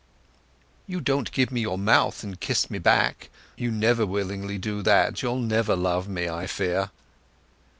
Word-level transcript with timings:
"You 0.87 0.99
don't 0.99 1.31
give 1.31 1.51
me 1.51 1.61
your 1.61 1.77
mouth 1.77 2.23
and 2.23 2.39
kiss 2.39 2.71
me 2.71 2.79
back. 2.79 3.29
You 3.55 3.69
never 3.69 4.03
willingly 4.03 4.57
do 4.57 4.81
that—you'll 4.81 5.37
never 5.41 5.75
love 5.75 6.07
me, 6.09 6.27
I 6.27 6.47
fear." 6.47 6.89